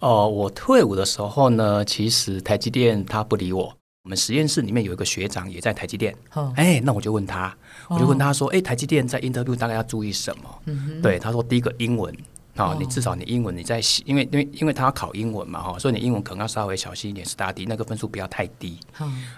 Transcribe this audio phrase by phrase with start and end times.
[0.00, 3.74] 哦，我退伍的时候呢，其实台积电他不理我。
[4.04, 6.14] 我们实验室里面有一个学长也在台积电，
[6.54, 7.52] 哎，那我就问他，
[7.88, 10.62] 我就问他说，哎，台积电在 interview 大概要注意什么？
[11.02, 12.16] 对，他说第一个英文
[12.54, 18.78] 啊，你至少你英文你在，因为因为因为他要考英文嘛哈，所以你英文可能要稍微小心一点，study 那个分数不要太低。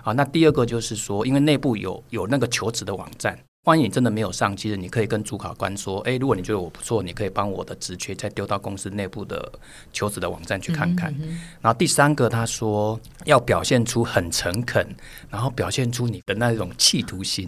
[0.02, 3.38] 好，那第二个就是说，因为内部有有那个求职的网站。
[3.68, 9.52] 万一你真的没有上，其实你可以跟主考官说：“哎，如果你觉得我不错，你可以帮我的职缺再丢到公司内部的
[9.92, 11.14] 求职的网站去看看。”
[11.60, 14.86] 然后第三个，他说要表现出很诚恳，
[15.28, 17.46] 然后表现出你的那种企图心。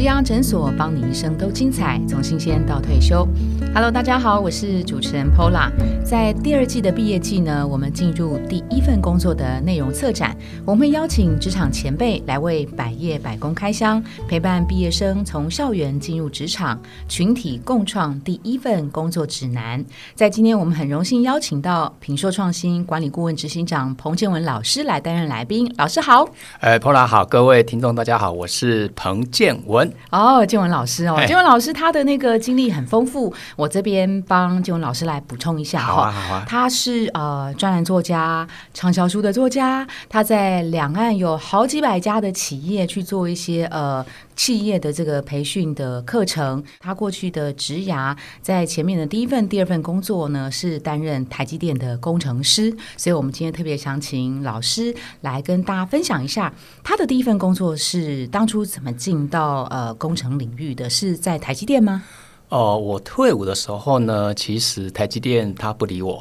[0.00, 3.28] 植阳诊所，帮你一生都精彩，从新鲜到退休。
[3.74, 5.70] Hello，大家好，我是主持人 Pola。
[6.02, 19.84] 在第二季的毕业季呢，我们进入第一份工作的内容策展，我们会邀请职场前辈来为百业百工开箱，陪伴毕业生从校园进入职场，群体共创第一份工作指南。
[20.14, 25.70] 在今天，我们很荣幸邀请到品硕创新管理顾问执行长彭建文老师来担任来宾。
[25.76, 26.26] 老师好，
[26.60, 29.89] 哎，Pola 好，各位听众大家好，我是彭建文。
[30.10, 35.92] 哦，建文老师哦，建文老师他的那个经历很丰富，我这边帮建文老师来补充一下哈。
[35.92, 36.44] 好啊，好啊。
[36.48, 44.04] 他是呃专栏作家、畅销书的作家，他在两岸有好几百家的企业去做一些呃
[44.40, 46.64] 企业的这个培训的课程。
[46.78, 56.50] 他过去的职涯在前面的第一份、第二份工作呢是担任台积电的工程师，所以我们今天特别想请老师来跟大家分享一下
[56.82, 59.90] 他的第一份工作是当初怎么进到呃。
[60.00, 62.02] 工程领域的是在台积电吗？
[62.50, 66.20] 哦，我退伍的时候呢，其实台积电他不理我，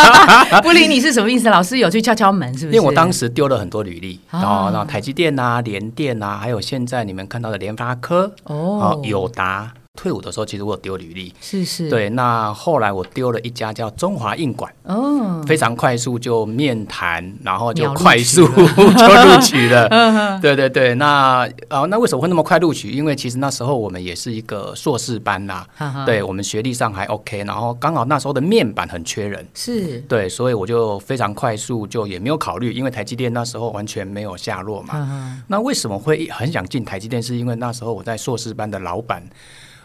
[0.62, 1.48] 不理你是什么意思？
[1.50, 2.76] 老师有去敲敲门，是不是？
[2.76, 9.72] 因为我当时丢了很多履历，然后，然后台积电啊、联电啊，还有现在你们看到的联发科哦、友达。
[9.98, 12.08] 退伍的时候，其实我有丢履历，是是，对。
[12.10, 19.88] 那后来我丢了一家叫中华印馆，哦，非常快速就面谈，然后就快速 就录取了。
[20.40, 22.92] 对对对，那啊，那为什么会那么快录取？
[22.92, 25.66] 因为其实那时候我们也是一个硕士班呐，
[26.06, 35.42] 对我们学历上还 OK，然后刚好那时候的面板很缺人，是对，所以我就非常快速就也没有考虑，因为台积电那时候完全没有下落嘛。
[35.48, 37.20] 那为什么会很想进台积电？
[37.20, 39.20] 是因为那时候我在硕士班的老板。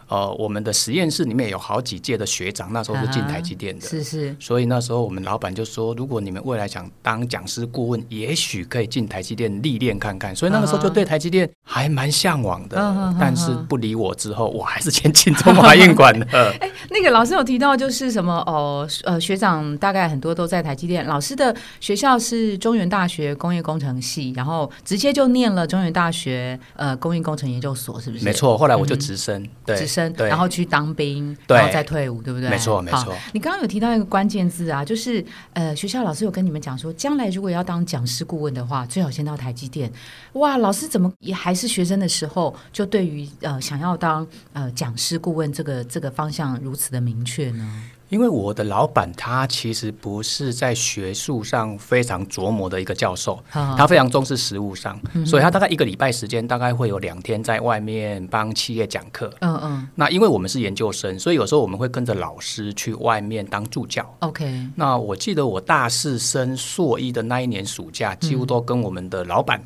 [0.07, 4.35] 呃，我们的实验室里面有好几届的学长，那时候是进台积电的，是是。
[4.39, 10.35] 所以那时候我们老板就说，如果你们未来想当讲师顾问，也许可以进台积电历练看看。
[10.35, 12.77] 所以那个时候就对台积电还蛮向往的，
[13.19, 16.25] 但是不理我之后，我还是先进中华印管的。
[16.59, 28.25] 哎，那个老师有提到就是什么哦，呃，学长大概很多都在台积电，老师的学校是中原大学工业工程系，然后直接就念了中原大学呃工业工程研究所，是不是？
[28.25, 29.92] 没错，后来我就直升，对。
[30.17, 32.49] 然后去当兵，然后再退伍，对不对？
[32.49, 33.13] 没错，没错。
[33.33, 35.23] 你刚刚有提到一个关键字啊，就是
[35.53, 39.91] 呃，学校老师有跟你们讲说，将来如果要当讲师顾问的话，最好先到台积电。
[40.33, 47.83] 哇，老师怎么也还是学生的时候，就对于呃想要当呃讲师顾问这个这个方向如此的明确呢？
[48.13, 59.33] 因为我的老板他其实不是在学术上非常琢磨的一个教授，他非常重视实务上，所以他大概一个礼拜时间大概会有两天在外面帮企业讲课。
[59.39, 59.87] 嗯嗯。
[59.95, 64.05] 那因为我们是研究生，所以有时候我们会跟着老师去外面当助教。
[64.19, 64.67] OK。
[64.75, 69.59] 那我记得我大四升硕一的那一年暑假，几乎都跟我们的老板。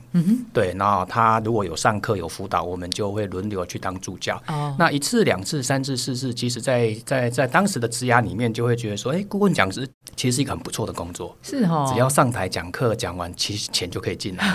[0.54, 4.42] 对，那他如果有上课有辅导，我们就会轮流去当助教。
[4.48, 4.74] 哦。
[4.80, 8.37] 那一次、两次、三次、四次，其实，在在在当时的职涯里。
[8.38, 14.54] 面就会觉得说，哎，顾问讲师其实是一个很不错的工作，是哦，只要上台讲课讲完，其实钱就可以进来。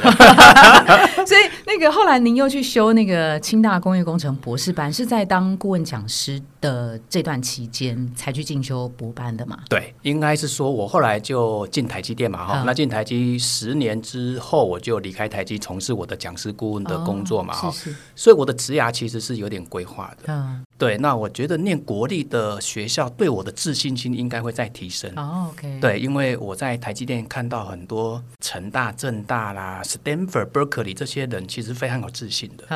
[1.26, 9.59] 所以那个后来您又去修那个清大工业工程博士班，是在当顾问讲师的这段期间才去进修博班的嘛？
[9.69, 17.72] 对，应该是说我后来就进台积电嘛，哈，那进台积十年之后，我就离开台积，从事我的讲师顾问的工作嘛，哈，
[18.14, 20.25] 所以我的职涯其实是有点规划的。
[20.26, 25.11] 嗯，对，那我觉得念国立的学校对我的自自信心应该会再提升。
[25.17, 32.67] 哦，OK，对，因为我在台积电看到很多成大、正大啦、Stanford、Berkeley 这些人，其实非常有自信的。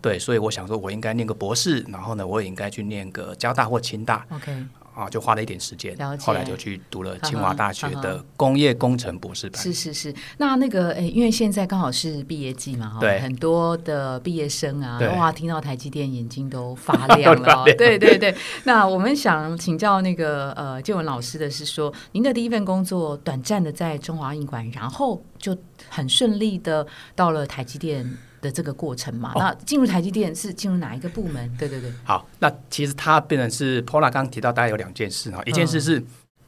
[0.00, 4.24] 对，所以我想说，我应该念个博士，然后呢，我也应该去念个交大或清大。
[4.30, 4.64] OK。
[4.94, 9.60] 啊，就花了一点时间，后来就去读了清华大学的工业工程博士班。
[9.60, 17.64] 是是是，那那个诶，因为现在刚好是毕业季嘛，对，很多的毕业生啊，哇，听到台积电眼睛都发 亮了。
[17.76, 25.56] 对对对，那我们想请教那个呃建文老师的是说，您的第一份工作短暂的在中华印馆，然后就
[25.88, 26.86] 很顺利的
[27.16, 28.08] 到了台积电。
[28.44, 29.32] 的这个过程嘛。
[29.34, 31.50] 那进入台积电是进入哪一个部门？
[31.58, 31.90] 对对对。
[32.04, 36.04] 好，那其实它变成是 Pola 刚刚提到，大概有两件事哈，一件事是。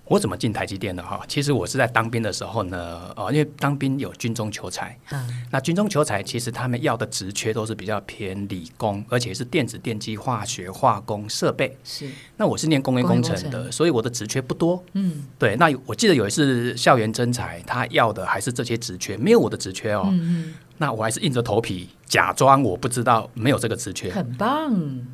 [0.08, 1.20] 我怎么进台积电的哈？
[1.26, 11.76] 其实我是在当兵的时候呢，哦，因为当兵有军中求才，嗯，那军中求才其实他们要的职缺都是比较偏理工，而且是电子、电机、化学、化工、设备。
[11.82, 14.80] 是，那我是念工业工程的，所以我的职缺不多。
[14.92, 15.56] 嗯，对。
[15.56, 20.04] 那我记得有一次校园征才，他要的还是这些职缺，没有我的职缺哦。
[20.12, 20.54] 嗯嗯。
[20.78, 24.10] 那我还是硬着头皮假装我不知道，没有这个职缺。
[24.10, 24.72] 很棒，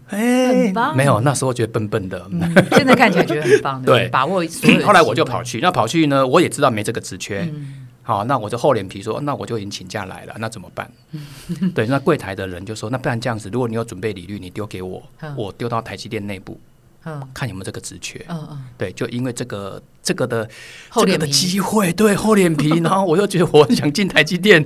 [0.08, 0.96] 哎，很棒。
[0.96, 2.24] 没有，那时候觉得笨笨的。
[2.72, 3.82] 现在看起来觉得很棒。
[3.82, 4.44] 对，把握。
[4.84, 7.48] 后来我就跑去，那跑去呢，我也知道没这个职缺。
[8.02, 10.90] 好，那我就厚脸皮说，那我就已经请假来了，那怎么办？
[11.72, 15.00] 对，那柜台的人就说，那不然这样子，如果你有准备履历，你丢给我，
[15.36, 16.58] 我丢到台积电内部。
[17.34, 20.48] 看有没有这个职缺，嗯嗯，对，就因为这个这个的
[20.92, 24.64] 这个的机会，对厚脸皮， 然后我又觉得我很想进台积电，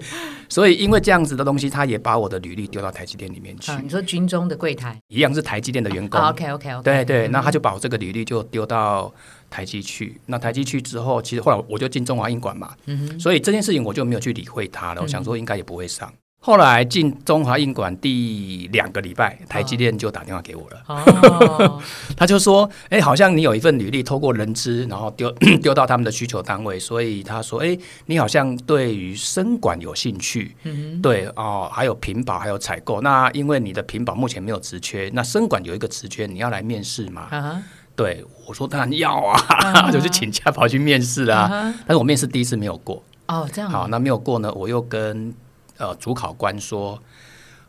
[0.49, 3.73] 所以因为这样子的东西，他也把我的履历丢到台积电里面去。
[3.83, 4.97] 你说军中的柜台。
[5.09, 9.13] 一样是台积电的员工，OK OK OK，对对，那他就把我这个履历就丢到
[9.49, 10.21] 台积去。
[10.27, 15.01] 那台积去之后，其实后来我就进中华印馆嘛，嗯哼，所以这件事情我就没有去理会他了。
[15.01, 16.13] 我想说应该也不会上。
[16.39, 20.81] 后来进中华印馆第两个礼拜，台积电就打电话给我了。
[20.87, 21.83] 哦，
[22.17, 25.29] 他就说：“哎，好像你有一份履历，透过人资，然后丢
[25.61, 33.01] 丢到他们的需求单位，所以他说：‘哎，你好像对于生管有兴趣。’嗯，对哦，还有屏保，还有采购。
[33.01, 37.27] 那因为你的屏保目前没有职缺，那生管有一个职缺，你要来面试吗？
[37.33, 37.61] 啊，
[37.97, 41.49] 对我说当然要啊， 就去请假跑去面试啊。
[41.89, 43.03] 但是我面试第一次没有过。
[43.27, 45.35] 哦，这样好，那没有过呢，我又跟。
[45.79, 46.99] 呃，主考官说：“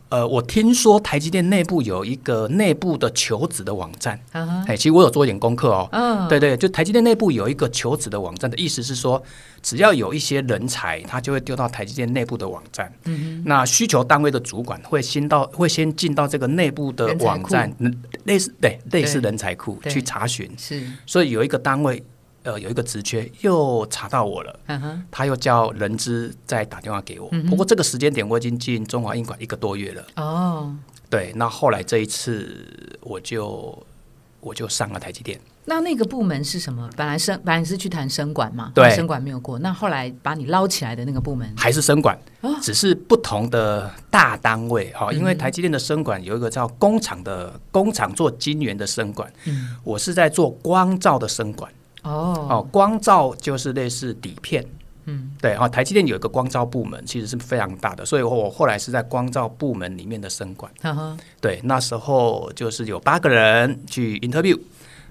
[0.09, 4.17] 呃，我听说台积电内部有一个内部的求职的网站。
[4.31, 5.89] 哎，其实我有做一点功课哦。
[5.91, 9.21] 嗯，对对，就台积电内部有一个求职的网站的意思是说，
[9.61, 12.89] 只要有一些人才，他就会丢到台积电内部的网站。
[13.03, 17.69] 嗯那需求单位的主管会先到，会先进到这个内部的网站，
[18.23, 20.49] 类似对类似人才库去查询。
[20.57, 22.01] 是，所以有一个单位。”
[22.47, 24.57] 呃，有一个职缺又查到我了，
[25.11, 27.27] 他又叫人资再打电话给我。
[27.49, 30.05] 不过这个时间点我已经进中华印馆一个多月了。
[30.15, 30.73] 哦，
[31.09, 33.85] 对，那后来这一次我就
[34.39, 35.37] 我就上了台积电。
[35.65, 36.89] 那那个部门是什么？
[36.95, 39.59] 本来生本来是去谈生管嘛，对，生管没有过。
[39.59, 42.17] 那后来把你捞起来的那个部门还是生管，
[42.61, 45.11] 只是不同的大单位哈。
[45.11, 51.69] 因为台积电的生管有一个叫工厂的工厂做晶圆的生管，嗯，我是在做光照的生管。
[52.07, 52.47] 哦。
[52.49, 54.65] 哦，光照就是类似底片，
[55.05, 60.71] 嗯，对啊，台积电有一个光照部门，其实是非常大的，所以我后来是在光照部门里面的生管，
[61.39, 64.59] 对，那时候就是有八个人去 interview，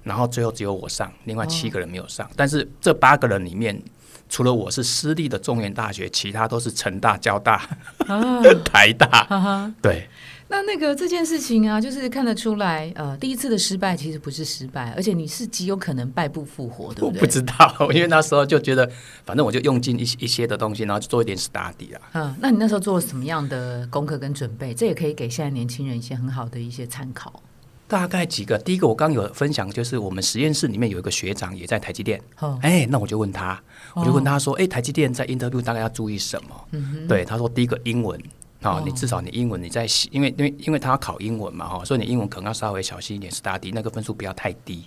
[0.03, 3.81] 然后最后只有我上，另外七个人没有上，但是这八个人里面，
[4.29, 7.67] 除了我是私立的中原大学，其他都是成大、交大、
[8.65, 10.09] 台大，对。
[10.49, 17.15] 那那个这件事情啊，就是看得出来，呃，第一次的失败其实不是失败，而且你是极有可能败不复活，对不对？
[17.17, 18.89] 我不知道，因为那时候就觉得，
[19.25, 22.01] 反正我就用尽一一些的东西，然后就做一点 study 啊。
[22.13, 24.73] 嗯，那你那时候做了什么样的功课跟准备？
[24.73, 27.43] 这也可以给现在年轻人一些很好的一些参考。
[27.89, 32.21] 大概几个，第一个我刚有分享，就是我们实验室里面有一个学长也在台积电。
[32.39, 33.61] 哦，哎，那我就问他，
[33.95, 36.69] 我就问他说，哎，台积电在 interview 大概要注意什么？
[36.71, 38.21] 嗯对，他说第一个英文。
[38.62, 44.85] 哦，你至少你英文你在因为因为因为他要考英文嘛哈，所以你英文可能要稍微小心一点，study 那个分数不要太低。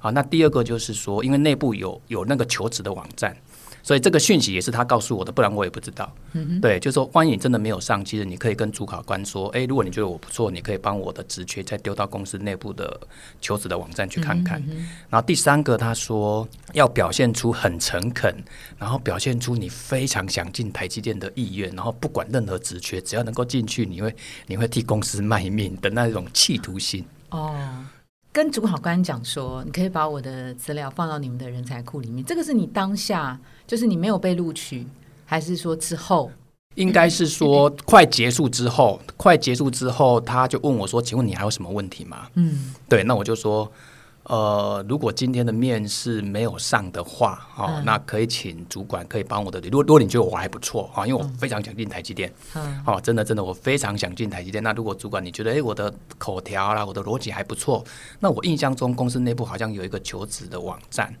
[0.00, 3.36] 好，那第二个就是说，因为内部有有那个求职的网站。
[3.82, 6.12] 所以这个讯息也是他告诉我的，不然我也不知道。
[6.60, 13.00] 对，就是说，万一你真的没有上，其实你可以跟主考官说：“哎，如果你觉得我不错，你可以帮我的职缺再丢到公司内部的
[13.40, 14.62] 求职的网站去看看。”
[15.08, 18.34] 然后第三个，他说要表现出很诚恳，
[18.78, 24.14] 然后表现出你非常想进台积电的意愿，然后不管任何职缺，只要能够进去，你会
[24.46, 27.04] 你会替公司卖命的那种企图心。
[27.30, 27.54] 哦。
[28.32, 32.24] 跟主考官讲说，你可以把我的资料放到你们的人才库里面。
[32.24, 34.86] 这个是你当下，就是你没有被录取，
[35.26, 36.30] 还是说之后？
[36.76, 43.70] 应该是说快结束之后，快结束之后，他就问我说：“请问你还有什么问题吗？”嗯，对，那我就说。
[44.30, 49.58] 呃，如果今天的面试没有上的话，哦，那可以请主管可以帮我的。
[49.62, 52.32] 如果如果你觉得我还不错啊，因为我非常想进台积电，
[52.86, 54.62] 哦，真的真的我非常想进台积电。
[54.62, 57.84] 那如果主管你觉得，哎，我的口条啦，我的逻辑还不错，
[58.20, 61.12] 那我印象中公司内部好像有一个求职的网站，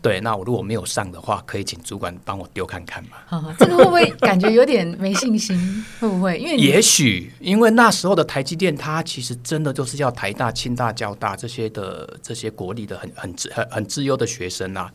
[0.00, 3.16] 对，那我如果没有上的话，可以请主管帮我丢看看嘛。
[3.30, 5.84] 哦这个会不会感觉有点没信心？
[5.98, 6.38] 会不会？
[6.38, 12.43] 因为也许因为那时候的台积电，它其实真的就是要台大、清大、交大这些的这些。
[12.44, 14.88] 些国立的很很很很自由的学生呐，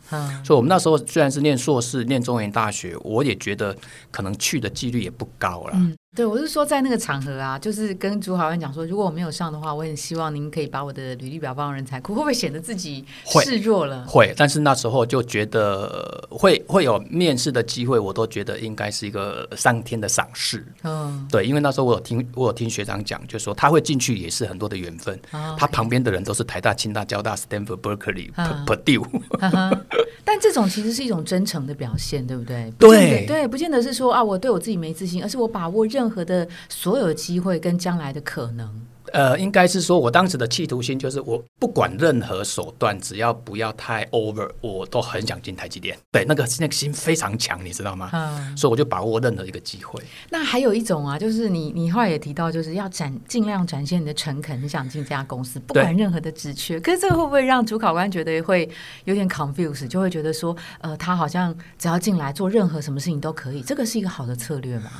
[0.44, 3.76] 所以我们那时候虽然是念硕士、念中原大学，我也觉得
[4.10, 5.76] 可能去的几率也不高了。
[6.16, 14.04] 对，我是说在那个场合啊，就是跟主考官讲说，如果我没有上的话，我很希望您可以把我的履历表放人才库，会不会显得自己示弱了？
[14.08, 20.66] 会，但是那时候就觉得会会有面试的机会，我都觉得应该是一个上天的赏识。
[20.82, 25.16] 嗯，对，因为那时候我有听我有听学长讲，就说他会进去也是很多的缘分，
[25.56, 28.32] 他旁边的人都是台大、清大、交大、Stanford、Berkeley、
[28.66, 29.06] Purdue。
[30.24, 32.72] 但这种其实是一种真诚的表现，对不对？
[32.78, 38.68] 对对，不见得是说啊，我对我自己没自信，而是我把握任何的所有机会跟将来的可能。
[39.12, 45.96] 呃，应该是说，我当时的企图心就是，我不管任何手段，只要不要太 over，我都很想进台积电。
[46.12, 48.10] 对，那个那个心非常强，你知道吗？
[48.12, 50.02] 嗯，所以我就把握任何一个机会。
[50.30, 56.78] 那还有一种啊，就是你你后来也提到，就是要展尽量展现你的诚恳，你想进这家公司，不管任何的职缺。
[56.80, 58.68] 可是这个会不会让主考官觉得会
[59.04, 64.90] 有点 confuse，就会觉得说，呃，他好像只要进来做任何什么事情都可以，这个是一个好的策略吗？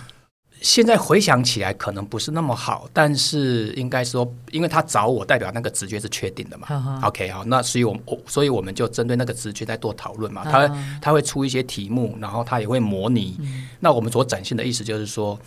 [0.61, 7.01] 现在回想起来，可能不是那么好，但是应该说，因为他找我，代表那个直觉是确定的嘛。
[7.03, 10.45] OK，好，那所以我们所以我们就针对那个直觉在做讨论嘛。
[10.45, 10.69] 他
[11.01, 13.39] 他会出一些题目，然后他也会模拟。
[13.81, 15.39] 那我们所展现的意思就是说。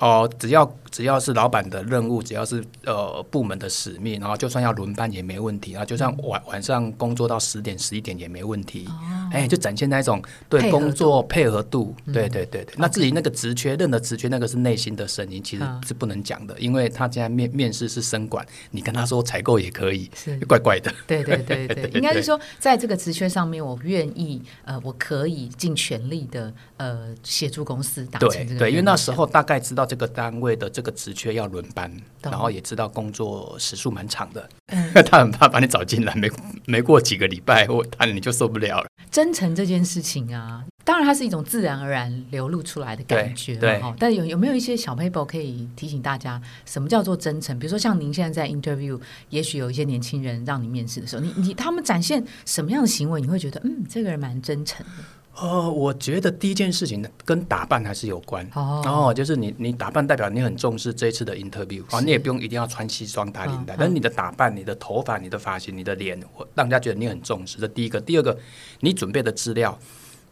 [0.00, 8.88] 哦，只要只要是老板的任务，只要是呃部门的使命，然后就算要轮班也没问题啊，就算晚晚上工作到十点十一点也没问题。
[9.30, 12.74] 哎，就展现那种对工作配合度，对对对对。
[12.78, 20.90] 那至于那个职缺，任何职缺，那个是内心的声音，其实是不能讲的，因为他现在面面试是生管，你跟他说采购也可以，是怪怪的。
[21.06, 28.60] 对对 对对，应该是说在这个职缺上面，我愿意呃，我可以尽全力的呃协助公司达成这个。
[28.60, 29.89] 对，因为那时候大概知道。
[29.90, 31.92] 这个单位的这个职缺要轮班，
[32.22, 34.48] 然后也知道工作时数蛮长的，
[35.04, 36.30] 他很怕把你找进来，没
[36.64, 38.86] 没过几个礼拜，我他你就受不了了。
[39.10, 43.82] 真诚这件事情啊，当然它是一种自然而然流露出来的感觉，对。
[43.98, 47.58] 但有有没有一些小 paper 可以提醒大家，什么叫做真诚？
[47.58, 48.96] 比如说像您现在在 interview，
[49.30, 55.02] 也许有一些年轻人让你面试的时候，你你他们展现什么样的行为，你会觉得嗯，这个人蛮真诚的。
[55.40, 58.82] 呃，我觉得第一件事情跟打扮还是有关哦。
[58.84, 66.18] 然后就是你，你打扮代表你很重视这一次的 interview 啊，你也不用一定要穿西装打领带，但是你的打扮、你的头发、你的发型、你的脸，
[66.54, 67.58] 让人家觉得你很重视。
[67.58, 68.38] 这第一个，第二个，
[68.80, 69.78] 你准备的资料。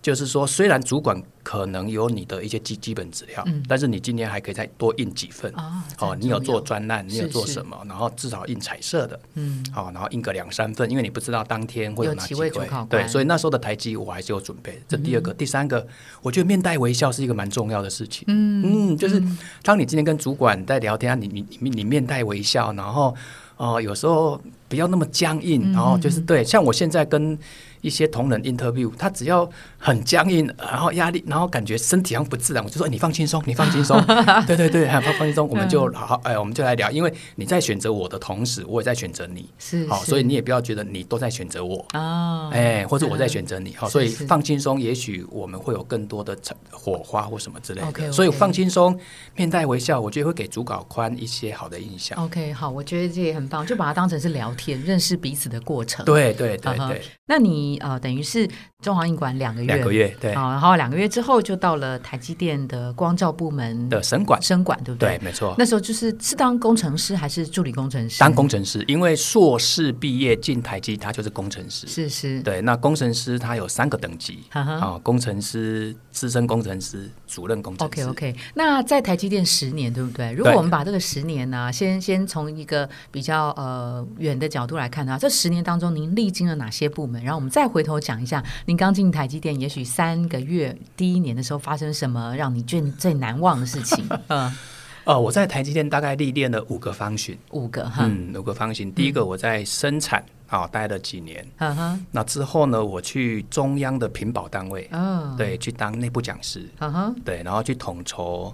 [0.00, 5.52] 就是说，虽然主管可能有你的一些基基本资料，但是你今天还可以再多印几份
[5.98, 6.16] 哦。
[6.18, 7.76] 你有做专栏，你有做什么？
[7.86, 12.48] 然后至少印彩色的，嗯，好，然后印个两三份，因为你不知道当天会有哪几位。
[12.88, 14.80] 对，所以那时候的台机我还是有准备。
[14.88, 15.84] 这第二个，第三个，
[16.22, 18.24] 我觉得面带微笑是一个蛮重要的事情。
[18.28, 19.20] 嗯嗯，就是
[19.62, 23.14] 当你今天跟主管在聊天，你你你你面带微笑，然后
[23.56, 27.36] 哦，有时候不要那么僵硬，然后就是对，像我现在跟。
[27.80, 34.00] 一些同仁 interview，他只要很僵硬，然后压力，然后感觉身体上不自然，我就说你放轻松，你放轻松，
[34.46, 46.36] 对对对，放放轻松，我们就好，哎，我们就来聊，因为你在选择我的同时，我也在选择你，是好，所以你也不要觉得你都在选择我啊，哎，或者我在选择你，好，所以放轻松，也许我们会有更多的
[46.70, 48.98] 火花或什么之类的，所以放轻松，
[49.36, 52.18] 面带微笑，我觉得会给主考宽一些好的印象。
[52.24, 56.04] OK，好，我觉得这也很棒，就把它当成是聊天、认识彼此的过程。
[56.04, 57.67] 对对对对，那你。
[57.76, 58.48] 呃，等于是
[58.84, 65.18] 中华印馆两个月，两个月对，好，然后两个月之后就到了台积电的光照部门的生管，生管对不对？
[65.18, 65.52] 对，没错。
[65.58, 68.20] 那时候就是是当工程师还是助理工程师？
[68.20, 71.88] 当工程师，因为硕士毕业进台积，他就是工程师。
[71.88, 72.60] 是是，对。
[72.62, 78.02] 那工程师他有三个等级，啊，工程师、资深工程师、主任工程师。
[78.04, 78.36] OK OK。
[78.54, 80.30] 那在台积电十年，对不对？
[80.30, 87.20] 如果我们把这个十年呢，先先从一个比较呃远的角度来看的话，这十年当中您历经了哪些部门？
[87.24, 88.40] 然后我们再回头讲一下。
[88.68, 94.06] 您刚进台积电，也许三个月第一年的时候，发生什么让你最最难忘的事情？
[94.26, 94.54] 嗯，
[95.04, 98.92] 呃，我在台积电大概历练了五个方形，五个哈，嗯，五个方形。
[98.92, 108.52] 第一个我在生产啊待了几年，嗯哼，那之后呢，我去中央的品保单位，嗯，对，去当内部讲师，嗯哼，对，然后去统筹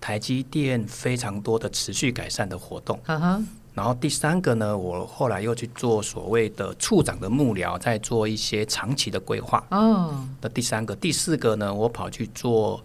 [0.00, 3.46] 台积电非常多的持续改善的活动，嗯哼。
[3.74, 9.64] 然后第三个呢，我后来又去做所谓的处长的幕僚，在做一些长期的规划。
[9.70, 10.24] 哦。
[10.40, 12.80] 的第三个、第四个呢，我跑去做，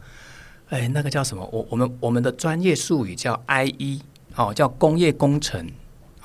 [0.70, 1.48] 哎，那个叫什么？
[1.52, 4.02] 我我们我们的专业术语叫 IE，
[4.36, 5.70] 哦，叫工业工程，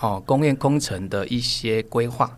[0.00, 2.35] 哦，工业工程的一些规划。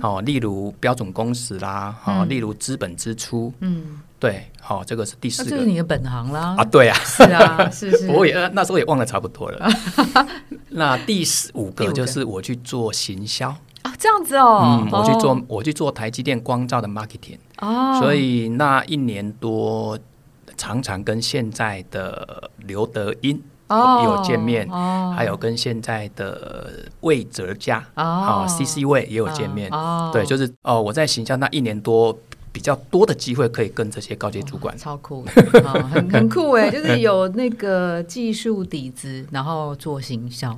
[0.00, 3.52] 哦，例如标准工时啦，哦，例如资本支出。
[3.58, 4.00] 嗯。
[4.24, 6.54] 对，好，这个是第四个，这是你的本行啦。
[6.56, 8.08] 啊，对啊，是啊，是是。
[8.16, 9.68] 我也那时候也忘了差不多了。
[10.72, 13.50] 那第十五个就是我去做行销
[13.82, 14.80] 啊，这样子哦。
[14.82, 17.36] 嗯，我去做，我去做台积电光照的 marketing。
[17.58, 18.00] 哦。
[18.00, 19.98] 所以那一年多，
[20.56, 23.38] 常常跟现在的刘德英
[23.68, 24.66] 有见面，
[25.14, 29.70] 还有跟现在的魏哲家啊，C C 魏也有见面。
[30.14, 32.18] 对，就是哦，我在行销那一年多。
[32.54, 35.24] 比较多的机会可以跟这些高级主管，超酷，
[35.92, 40.56] 很很酷哎，就是 有那个技术底子，然后做行销。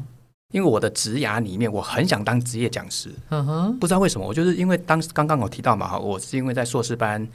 [0.53, 7.27] 因为我的职涯里面，我很想当职业讲师，嗯哼，不知道为什么，我就是因为当时刚刚我提到嘛，我是因为在硕士班。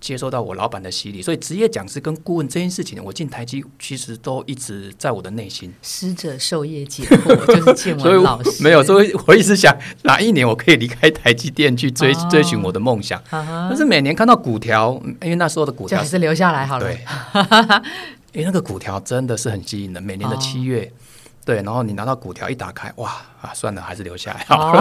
[0.00, 5.72] 接受到我老板的洗礼，所以职业讲师跟顾问这件事情，我进台积其实都一直在我的内心。
[5.82, 8.62] 师者授业解惑，就是建文 老师。
[8.62, 13.22] 没有，所以我一直想哪一年我可以离开台积电去追追寻我的梦想。
[13.30, 16.84] 但是每年看到股条，因为那时候的股条还是留下来好了。
[16.84, 17.00] 对，
[18.32, 20.92] 因为那个股条真的是很吸引人，每年的七月。
[21.44, 24.72] 对，然后你拿到股条一打开，哇啊，算了，还是留下来好。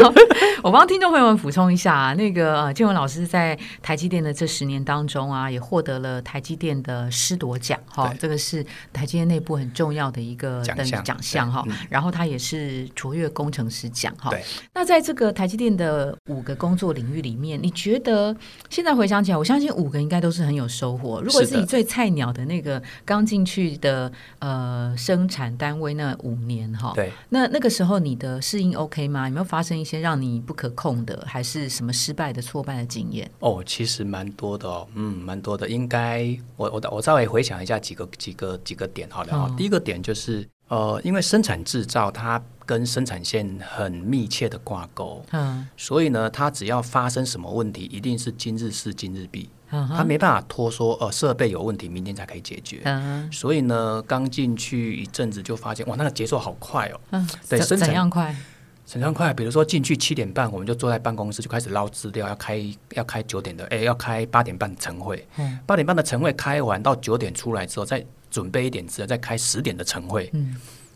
[0.62, 11.64] 我帮听众朋友们补充一下啊，那个建文老师在台积电的这十年当中啊，也获得了台积电的师铎奖哈，这个是台积电内部很重要的一个奖项奖项哈。
[11.88, 14.28] 然后他也是卓越工程师奖哈。
[14.30, 14.42] 对。
[14.74, 18.36] 那在这个台积电的五个工作领域里面，你觉得
[18.68, 21.22] 现在回想起来，我相信五个应该都是很有收获。
[21.22, 25.92] 如果是你最菜鸟的那个刚进去的呃生产单位？
[25.92, 29.28] 那五年哈，对，那那个时候你的适应 OK 吗？
[29.28, 33.30] 有没有发生一些让你不可控的，还是什么失败的、挫败的经验？
[33.38, 35.68] 哦，其实蛮多的哦，嗯，蛮多的。
[35.68, 39.54] 应该我我我稍微回想一下几个几个几个点好了哈。
[39.56, 49.48] 第一个点就是呃，因为生产制造它跟生产线很密切的挂钩，嗯，所以呢，它只要发生什么问题，一定是今日事今日毕。
[49.74, 52.82] 嗯、它没办法拖说，呃，设备有问题，明天才可以解决。
[52.84, 57.00] 嗯所以呢，刚进去一阵子就发现，哇，那个节奏好快哦。
[57.12, 58.36] 嗯，对，怎样快？
[58.84, 59.32] 怎样快？
[59.32, 65.26] 比如说进去七点半，我们就坐在办公室就开始捞资料，要开要开九点的，哎，要开八点半晨会。
[65.38, 70.28] 嗯，八点半的晨会开完到九点出来之后，再准备一点资料，再开十点的晨会。
[70.34, 70.54] 嗯，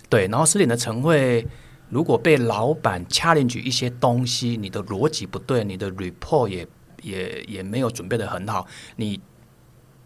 [0.08, 1.46] 对，然后十点的晨会，
[1.88, 6.66] 如果被老板掐进去一些东西，你的逻辑不对，你的 report 也。
[7.02, 8.66] 也也没有准备的很好，
[8.96, 9.20] 你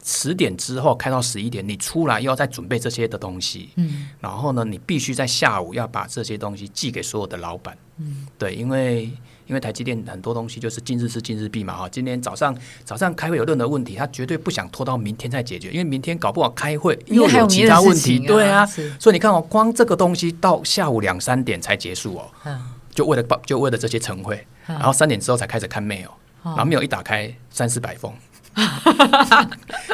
[0.04, 9.10] 十点之后开到十一点，你出来又要再准备这些的东西，嗯，然后呢，你必须在下午要把这些东西寄给所有的老板，嗯，对，因为
[9.50, 22.60] 因为台积电很多东西就是今日事今日毕嘛，哈，今天早上早上开会有任何问题，他绝对不想拖到明天再解决，因为明天搞不好开会又有其他问题，对啊，所以你看哦，光这个东西到下午两三点才结束哦，嗯，
[22.94, 26.10] 就为了报就为了这些晨会，然后三点之后才开始看 mail。
[26.42, 28.10] 然后没有一打开三四百封，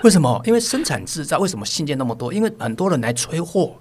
[0.04, 0.40] 为什么？
[0.44, 2.32] 因为生产制造为什么信件那么多？
[2.32, 3.74] 因为很多人来催货，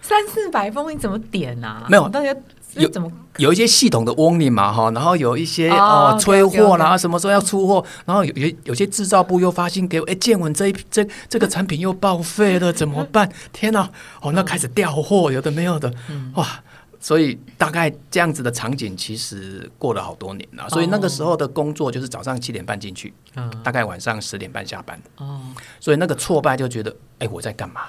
[0.00, 1.84] 三四百封你怎么点啊？
[1.90, 2.34] 没有，大家
[2.82, 4.90] 有怎么有一些系统的 warning 嘛哈？
[4.92, 7.84] 然后有一些哦催货啦，什么时候要出货？
[8.04, 13.30] 然后有有有些制造部又发信给我，哎，建文这一这这个产品又报废了，怎么办？
[13.52, 13.90] 天哪！
[14.20, 15.92] 哦，那开始调货，有的没有的，
[16.34, 16.62] 哇！
[16.98, 20.68] 所以大概这样子的场景，其实过了好多年了。
[20.70, 23.14] 所以那个时候的工作就是早上七点半进去，
[23.62, 25.00] 大概晚上十点半下班。
[25.18, 25.40] 哦，
[25.78, 27.82] 所以那个挫败就觉得，哎，我在干嘛？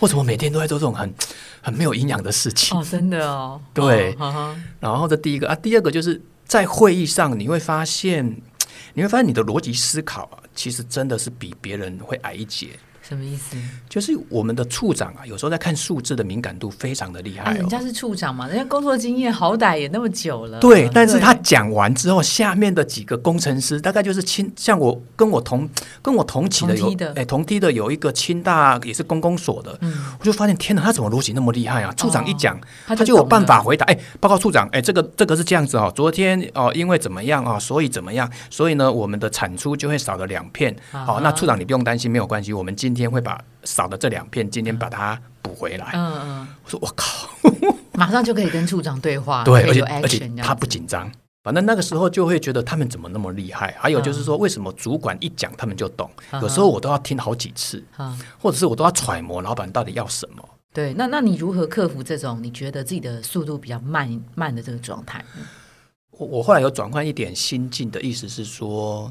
[0.00, 1.14] 为什么每天都在做这种很
[1.62, 2.78] 很没有营养的事情？
[2.78, 3.60] 哦，真的哦。
[3.72, 4.16] 对。
[4.80, 8.40] 然后这第一个啊，第二个就是在会议上你会发现，
[8.94, 12.68] 你会发现你的逻辑思考啊，其实真的是比别人会矮一截。
[13.10, 13.56] 什么意思？
[13.88, 17.52] 就是我们的处长啊，有时候在看数字的敏感度非常的厉害。
[17.54, 20.60] 人家是处长嘛，人家工作经验好歹也那么久了。
[20.60, 25.68] 对，但是他讲完之后，下面的几个工程师，大概就是亲，像我跟我同
[26.00, 31.92] 跟我同期的有，哎，同梯的有一个清大也是公公所的，嗯，我就发现天哪，他怎么逻辑那么厉害啊？
[31.96, 33.84] 处长一讲，他就有办法回答。
[33.86, 40.72] 哎，报告处长，哎，这个这个是这样子哦，昨天哦，因为怎么样啊，所以怎么样，所以呢，我们的产出就会少了两片。
[40.92, 42.99] 好，那处长你不用担心，没有关系，我们今天。
[43.00, 45.92] 天会把少的这两片今天把它补回来。
[45.94, 47.28] 嗯嗯，我说我靠，
[47.92, 49.44] 马上就可以跟处长对话。
[49.44, 51.10] 对，而且而且他不紧张。
[51.42, 53.74] 反正那个时候就会觉得他们怎么那么厉害。
[53.78, 56.10] 还有就是说，为什么主管一讲他们就懂？
[56.42, 57.82] 有时候我都要听好几次，
[58.38, 60.46] 或者是我都要揣摩老板到底要什么。
[60.72, 65.24] 对，那那你如何克服这种你觉得自己的速度比较慢慢的这个状态？
[66.10, 69.10] 我我后来有转换一点心境的意思是说。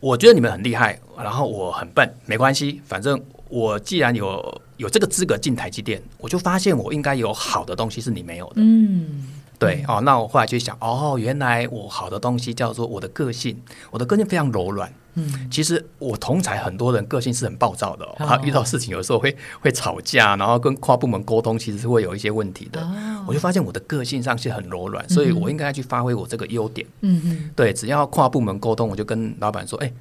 [0.00, 8.54] 我觉得你们很厉害，然后我很笨，没关系，反正我既然有有这个资格进台积电，我就发现我应该有好的东西是你没有的。
[8.56, 9.28] 嗯。
[9.58, 14.92] 对哦，那我后来就想，哦，原来我好的东西叫做我的个性，我的个性非常柔软。
[15.14, 22.88] 嗯，其实我同才很多人个性是很暴躁的，他遇到事情有时候会会吵架，然后跟跨部门沟通其实是会有一些问题的。
[23.26, 26.86] 我就发现我的个性上是很柔软，所以我应该去发挥我这个优点。
[27.00, 29.92] 嗯嗯，对，只要跨部门沟通，我就跟老板说，哎。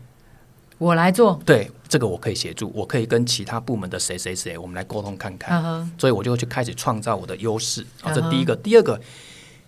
[0.79, 1.39] 我来做。
[1.43, 5.91] 对，这个我可以协助，我可以跟其他部门的谁谁谁，我们来沟通看看。
[5.97, 7.83] 所以我就去开始创造我的优势。
[8.03, 9.01] 啊，这第一个，第二个，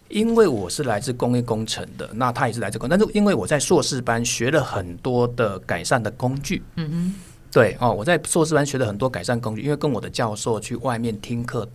[0.10, 6.62] 因为我是来自工业工程的，那他也是来自工，但是因为我在硕士班学了很多的改善的工具。
[6.76, 7.16] 嗯哼。
[7.52, 11.68] 对哦，我在硕士班学了很多改善工具，因为跟我的教授去外面听课。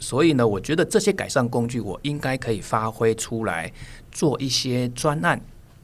[0.00, 3.72] 所以呢，我觉得这些改善工具我应该可以发挥出来，
[4.10, 5.40] 做一些专案。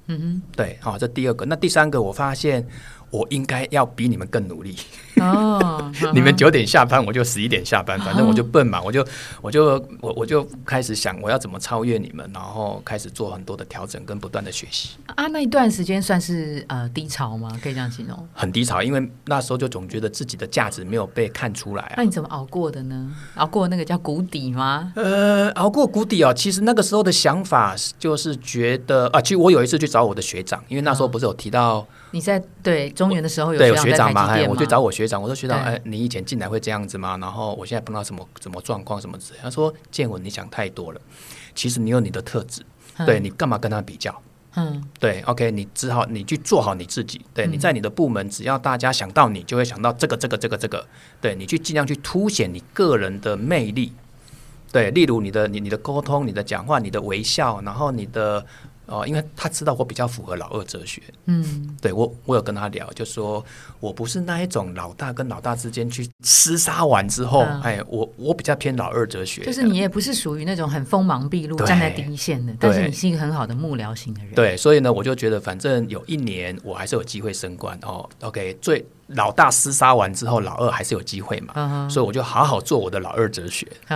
[0.07, 1.45] 嗯哼，对，好，这第二个。
[1.47, 2.67] 那第三个，我发现。
[3.13, 4.75] 我应该要比你们更努力
[5.21, 5.91] 哦！
[6.15, 9.07] 你们九点下班，我就十一点下班，反正我就笨嘛，我就
[9.41, 14.91] 我就我我就开始想我要怎么超越你们，然后开始做很多的调整跟不断的学习。
[15.15, 17.51] 啊，那一段时间算是呃低潮吗？
[17.63, 18.29] 可以这样形容？
[18.33, 21.93] 很低潮，因为那时候就总觉得自己的价值没有被看出来。
[21.97, 23.11] 那你怎么熬过的呢？
[23.35, 24.93] 熬过那个叫谷底吗？
[24.97, 26.33] 呃，熬过谷底哦。
[26.35, 31.87] 其实那个时候的想法就是觉得啊，其实我有一次去找我的学长，因为那时候不是有提到。
[32.15, 34.27] 你在对中原的时候有学长嘛？
[34.27, 37.17] 哎，我去找我学长，我说学长，哎，你以前进来会这样子吗？
[37.19, 39.35] 然后我现在碰到什么什么状况什么子？
[39.43, 41.01] 他说建文，你想太多了。
[41.55, 42.63] 其实你有你的特质，
[43.07, 44.15] 对你干嘛跟他比较？
[44.55, 47.21] 嗯，对，OK，你只好你去做好你自己。
[47.33, 50.87] 对，你在你的部门，只要大家想到你，就会想到这个这个这个这个。
[51.21, 53.93] 对你去尽量去凸显你个人的魅力。
[54.71, 58.45] 对，例如你的你你的沟通、你的讲话、你的微笑，然后你的。
[58.87, 63.45] 哦，因为他知道我比较符合老二哲学，嗯，对我我有跟他聊，就说
[63.81, 78.85] 我不是那一种老大跟老大之间去厮杀完之后，哎，我我比较偏老二哲学，就是你也不是属于那种很锋芒毕露站在第一线的，但是你是一个很好的幕僚型的人，对，所以呢，我就觉得反正有一年我还是有机会升官哦，OK 最。
[79.15, 83.67] 老大厮杀完之后，老二还是有机会嘛，所以我就好好做我的老二哲学。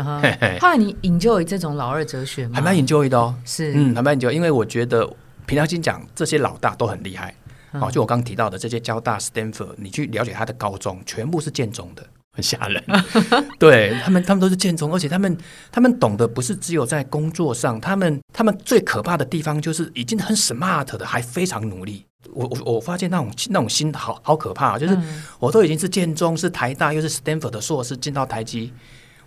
[0.60, 2.52] 后来你引咎于这种老二哲学吗？
[2.54, 5.08] 还蛮引咎的哦，是嗯，还蛮引咎，因为我觉得
[5.46, 7.34] 平常心讲，这些老大都很厉害。
[7.72, 12.02] 哦，就我刚提到的这些交大、Stanford，你去了解他的高中，全部是建中的，
[12.32, 12.82] 很吓人。
[13.58, 15.36] 对他们，他们都是建中，而且他们
[15.70, 22.06] 他们懂得不是只有在工作上，他们他们最可怕的地方就是已经很 smart 的，还非常努力。
[22.32, 24.98] 我我我发现那种那种心好好可怕，就是
[25.38, 28.72] 我都已经是建中、是台大，又是 Stanford 的硕士，进到台积，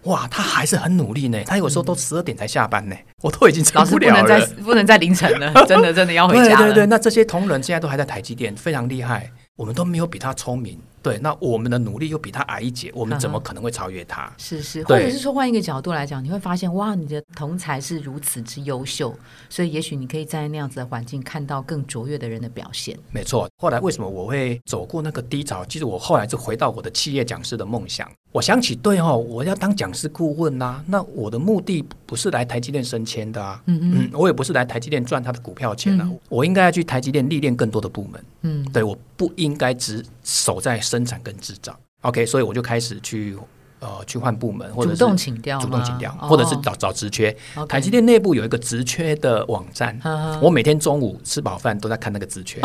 [0.04, 1.42] 哇，他还是很努力呢。
[1.46, 4.22] 他有时候都十二点才下班呢，我都已经撑不了了。
[4.22, 6.58] 不能再不能再凌晨了，真的真的要回 家。
[6.58, 9.32] 对对对，那这些同仁现在都还在台积电，非常厉害。
[9.56, 14.32] 我们都没有比他聪明，对，那我们的努力又比他矮一截，我们怎么可能会超越他？
[14.38, 19.18] 是是，或者是说换一个角度来讲，你会发现，哇，你的同才是如此之优秀，
[19.50, 22.98] 所以也许你可以在那样子的环境看到更卓越的人的表现。
[23.12, 25.64] 没错，后来为什么我会走过那个低潮？
[25.66, 28.10] 其实我后来就回到我的企业讲师的梦想。
[28.32, 30.84] 我想起，对哦，我要当讲师顾问呐。
[30.86, 36.08] 那我的目的不是来台积电升迁的啊，嗯嗯，我也不是来台积电赚他的股票钱啊。
[36.30, 41.76] 我应该要去台积电历练更多的部门，嗯，对，我不应该只守在生产跟制造。
[42.02, 43.36] OK，所以我就开始去
[43.80, 47.36] 呃去换部门，或者主动请调，主动请调，或者是找找职缺。
[47.68, 50.00] 台积电内部有一个职缺的网站，
[50.40, 52.62] 我每天中午吃饱饭都在看那个职缺。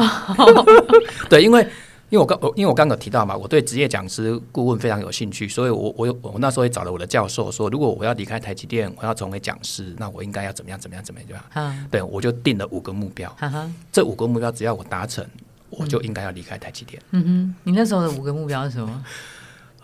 [1.31, 1.67] 对，因为。
[2.15, 11.45] 因为我刚我因为我刚刚提到嘛，我对职业讲师顾问非常有兴趣，所以我我有我那时候也找了我的教授说，如果我要离开台积电，我要成为讲师，那我应该要怎么样怎么样怎么样，对吧？
[11.55, 13.37] 嗯，对，我就定了五个目标，
[13.91, 15.27] 这五个目标只要我达成，
[15.71, 17.03] 我就应该要离开台积电。
[17.11, 19.05] 嗯哼，你那时候的五个目标是什么？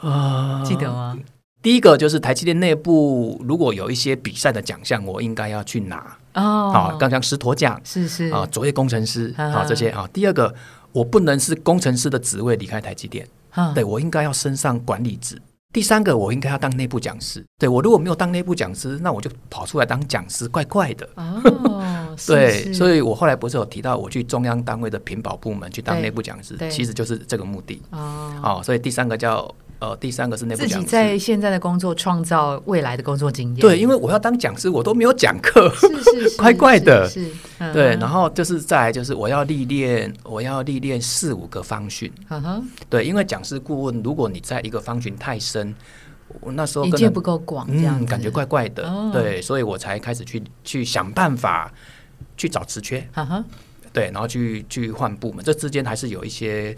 [0.08, 1.18] 啊，记得吗？
[1.60, 6.70] 第一个就是台积电内部如果有一些比赛的奖项，我应该要去拿哦。
[6.72, 10.08] 好，刚像石陀奖是是啊，卓越工程师啊这些啊。
[10.12, 10.54] 第二个。
[10.92, 13.26] 我不能是工程师的职位离开台积电，
[13.74, 15.40] 对我应该要升上管理职。
[15.72, 17.44] 第三个，我应该要当内部讲师。
[17.59, 21.09] 对我如果没有当内部讲师，那我就跑出来当讲师，怪怪的。
[21.14, 27.81] 哦， 对，所以我后来不是有提到我去中央单位的屏保部门去当内部讲师，其实就是这个目的。
[27.90, 29.53] 哦，哦，所以第三个叫。
[29.80, 33.56] 呃，第三个是那自己在现在的工作创造未来的工作经验。
[33.56, 35.88] 对，因为我要当讲师，我都没有讲课，是
[36.28, 37.08] 是怪怪的。
[37.08, 37.26] 是，
[37.72, 37.96] 对。
[37.96, 42.12] 然后就是再就是我要历练，我要历练四五个方训。
[42.28, 42.68] 嗯哼。
[42.90, 45.74] 对，因为讲师顾问，如果你在一个方群太深，
[46.40, 49.10] 我那时候眼界不够广，这样感觉怪怪的。
[49.14, 51.72] 对，所以我才开始去去想办法
[52.36, 53.00] 去找职缺。
[53.12, 53.42] 哈哈。
[53.94, 56.76] 对，然后去去换部门，这之间还是有一些。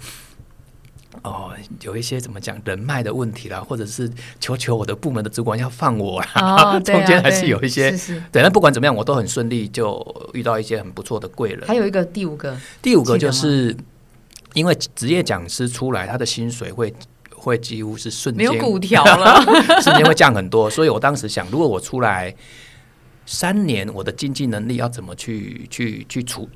[1.23, 7.91] 哦，有一些怎么讲人脉的问题啦，或者是求求我的部门的主管要放我啦， 中间还是有一些。
[8.33, 11.67] 对，那不管怎么样，我都很顺利，就遇到一些很不错的贵人。
[11.67, 13.77] 还有一个第五个，第五个就是
[14.55, 16.93] 因为职业讲师出来，他的薪水会
[17.37, 19.41] 会几乎是瞬间没有骨条了，
[19.83, 20.71] 瞬间会降很多。
[20.71, 22.35] 所以我当时想，如果我出来
[23.27, 26.49] 三年，我的经济能力要怎么去去去处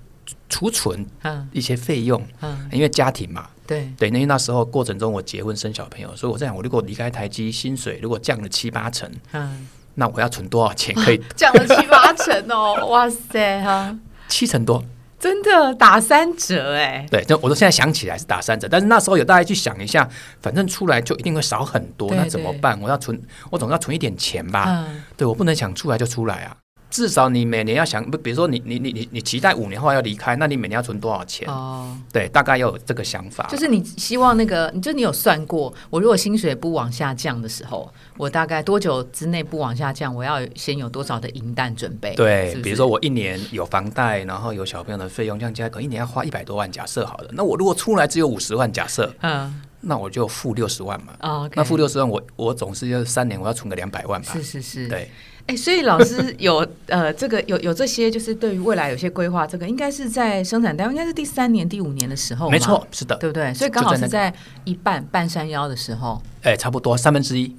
[0.48, 1.04] 储存
[1.52, 12.74] 一些费用，嗯，因为家庭嘛，对对，因为那时候过程中我结婚生小朋友，所以我在想，我如果离开台积，薪水如果降了七八成，嗯，那我要存多少钱可以 降了七八成哦？
[12.88, 14.82] 哇塞哈，七成多。
[15.18, 17.04] 真的打三折哎！
[17.10, 20.06] 对，就我都现在想起来是打三折，但是那时候有大家去想一下，
[20.42, 22.78] 反正出来就一定会少很多，那怎么办？
[22.82, 23.18] 我要存，
[23.50, 24.86] 我总要存一点钱吧？
[25.16, 26.54] 对，我不能想出来就出来啊。
[26.96, 31.46] 至少你每年要想，不，比如说你你你你你期待五年后要离开，那你每年要存多少钱？
[31.46, 33.46] 哦，对，大概要有这个想法。
[33.50, 40.14] 就是你希望那个，就你有算过，我如果薪水不往下降的时候，我大概多久之内不往下降？
[40.14, 42.14] 我要先有多少的银弹准备？
[42.14, 46.72] 对，比如说我一年有房贷，然后有小朋友的费用，这样加可能一年要花一百多万。
[46.72, 51.12] 假设好了，那我如果出来只有五十万，假设，嗯，那我就付六十万嘛。
[51.20, 54.32] 哦，那付六十万，我我总是要三年，我要存个两百万吧？
[54.32, 55.10] 是是是，对。
[55.46, 63.54] 哎，所以老师 有呃，这个有有这些，就是对于未来有些规划，这个应该是在生产单位，应该是第三年、第五年的时候，没错，是的，对不对？
[63.54, 67.54] 所以刚好是在一半半山腰的时候，哎，差不多三分之一，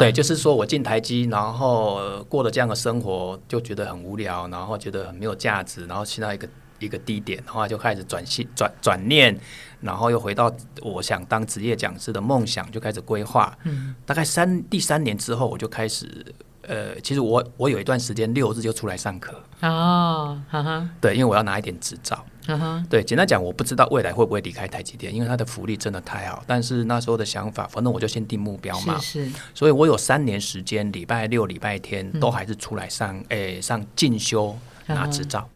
[0.00, 6.48] 对，就是说我进台积，然后过了这样的生活，就觉得很无聊，然后觉得很没有价值，然后去到一个
[6.80, 9.38] 一个低点，然后就开始转系转转念，
[9.80, 13.56] 然后又回到我想当职业讲师的梦想，就开始规划。
[13.62, 16.34] 嗯，大概三第三年之后，我就开始。
[16.68, 19.42] 呃，其实我我有一段时间六日就出来上课。
[19.62, 22.24] 哦，哈哈，对，因为我要拿一点执照，
[22.88, 26.44] 对，简单讲，我不知道未来会不会离开台积电，因为它的福利真的太好。
[26.46, 35.48] 但是那时候的想法，反正我就先定目标嘛，是，所以我有三年时间，礼拜六、礼拜天都还是出来上，诶，上进修拿执照。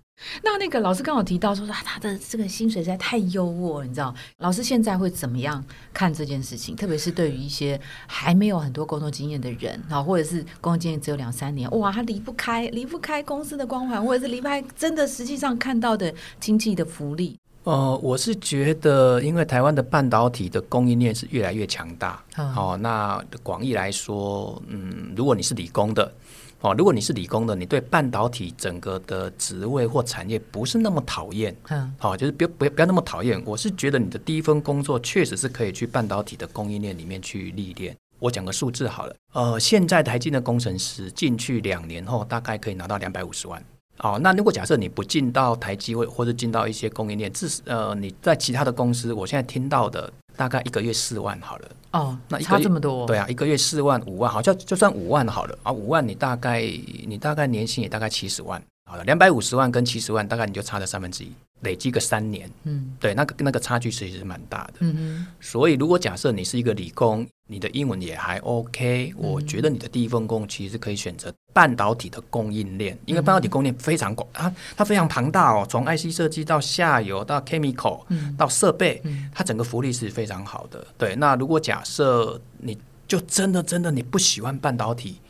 [0.43, 4.15] 那那个老师刚好提到说，他的这个薪水实在太优渥，你知道？
[4.39, 6.75] 老师现在会怎么样看这件事情？
[6.75, 17.39] 特别是对于一些还没有很多工作经验的人，啊，或者是工作经验只有两三年，哇，他离不开离不开公司的光环，或者是离不开真的实际上看到的经济的福利。
[17.65, 26.13] 呃，我是觉得，因为台湾的半导体的供应链是越来越强大，哦，那广义来说，嗯，如果你是理工的。
[26.63, 33.43] 哦，如果你是理工的，你对半导体整个的职位或产业不是那么讨厌，嗯，好，就是不要不要不要那么讨厌。
[33.45, 37.97] 我是觉得你的第一份工作确实是可以去半导体的供应链里面去历练。
[38.21, 43.61] 我讲个数字好了，呃，现在台积的工程师进去两年后，大概可以拿到两百五十万。
[43.99, 50.13] 哦，那如果假设你不进到台积或或者进到一些供应链，至呃你在其他的公司，我现在听到的
[50.43, 51.69] 大概一个月四万好了。
[51.93, 53.07] 哦，那差这么多？
[53.07, 56.63] 对啊，一个月四万五万，好像就算五万好了啊，五万你大概
[57.07, 61.33] 你大概年薪也大概七十万，好了，两百五十万跟七十万大概你就差了三分之一。
[61.61, 65.27] 累积个三年，嗯，对，那个那个差距其实是蛮大的，嗯哼。
[65.41, 78.01] 所以如果假设你是一个理工，你的英文也还 OK，我觉得你的第一份工其实可以选择半导体的供应链，因为半导体供应链非常广，它它非常庞大哦，从 IC 设计到下游到 chemical，
[78.37, 79.01] 到设备，
[79.33, 80.85] 它整个福利是非常好的。
[80.99, 85.21] 对，那如果假设你就真的真的你不喜欢半导体。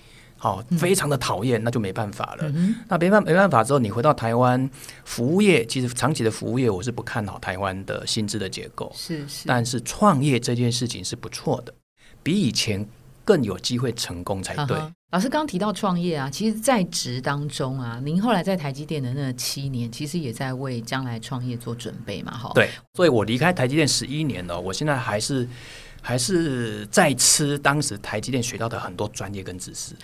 [0.43, 2.53] 好，非常的讨厌，那就没办法了。
[2.89, 4.69] 那没办没办法之后，你回到台湾
[5.05, 8.93] 服务业，其实长期的服务业，我是不看好台湾的薪资的结构。
[8.93, 11.73] 是是，但是创业这件事情是不错的，
[12.25, 12.85] 比以前
[13.25, 14.77] 更有机会成功才对。
[15.13, 22.37] 老师刚提到创业啊，其实，在职当中啊，您后来在台积电的那七年，其实也在为将来创业做准备嘛？
[22.37, 25.49] 哈，对，所以我离开台积电十一年了，我现在还是。
[26.03, 29.95] 还是在吃当时台积电学到的很多专业跟知识。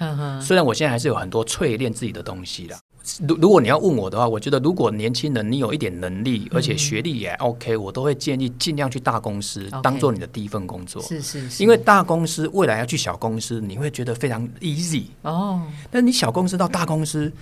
[0.41, 2.79] 虽然我现在还是有很多淬炼自己的东西的。
[3.27, 11.03] 如如果你要问我的话，我觉得如果年轻人你有一点能力，而且学历也 OK，我都会建议尽量去大公司当做你的第一份工作。
[11.03, 11.63] 是是是。
[11.63, 15.63] 因为大公司未来要去小公司，你会觉得非常 easy 哦。
[15.91, 17.33] 但你小公司到大公司。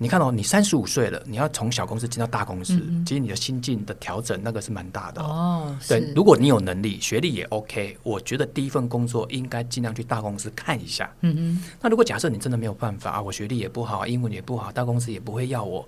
[0.00, 5.76] 你看哦，你三十五岁了，你要从小公司进到大公司，其实你的心境的调整那个是蛮大的哦。
[5.88, 11.12] 对，如果你有能力，学历也 OK，我觉得第一份工作应该尽量去大公司看一下。
[11.22, 11.62] 嗯嗯。
[11.82, 15.86] 那如果假设你真的没有办法啊，我学历也不好，英文也不好，大公司也不会要我，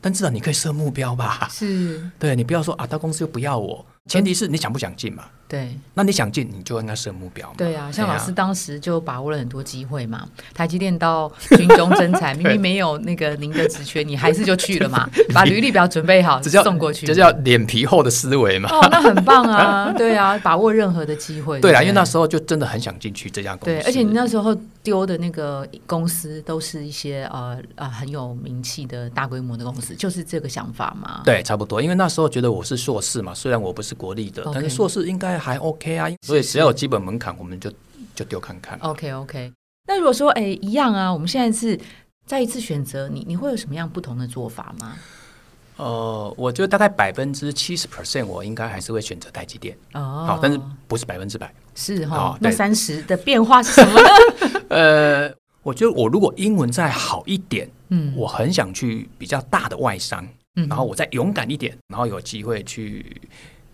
[0.00, 1.48] 但至少你可以设目标吧。
[1.50, 2.10] 是。
[2.18, 5.24] 对你不要说啊，大公司又不要我，前提是你想不想进嘛。
[5.52, 7.52] 对，那你想进，你就应该设目标。
[7.58, 10.26] 对啊，像老师当时就把握了很多机会嘛。
[10.54, 18.70] 台积电到军中征才， 明明没有那个您的职缺，你还是就去了嘛， 把履历表准备好，送过去，这叫脸皮厚的思维嘛。
[18.72, 21.60] 哦，那很棒啊， 对啊，把握任何的机会。
[21.60, 23.74] 对啊，因为那时候就真的很想进去这家公司。
[23.74, 31.20] 对，而且你那时候丢的那个公司都是一些呃呃很有名气的大规模的公司，就是这个想法嘛。
[31.26, 36.08] 对，差不多，因为那时候觉得我是硕士嘛，虽然我不是国立的，但是硕士应该还 OK 啊。
[36.22, 37.72] 所以只要有基本门槛，我们就
[38.14, 38.78] 就丢看看。
[38.80, 39.52] OK OK。
[39.88, 41.78] 那如果说哎一样啊，我们现在是
[42.24, 44.96] 再一次选择，你你会有什么样不同的做法吗？
[45.78, 49.76] 呃，我觉得大概百分之七十 percent，我应该还是会选择台积电。
[49.94, 51.52] 哦，好，但是不是百分之百？
[51.74, 54.60] 是哈，那三十的变化是什么呢？
[54.68, 60.24] 呃，我觉得我如果英文再好一点，嗯，我很想去比较大的外商，
[60.56, 63.20] 嗯，然后我再勇敢一点，然后有机会去